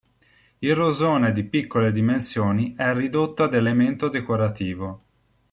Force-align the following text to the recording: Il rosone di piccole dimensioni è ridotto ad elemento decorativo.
Il 0.61 0.73
rosone 0.73 1.31
di 1.31 1.43
piccole 1.43 1.91
dimensioni 1.91 2.73
è 2.75 2.91
ridotto 2.91 3.43
ad 3.43 3.53
elemento 3.53 4.09
decorativo. 4.09 4.97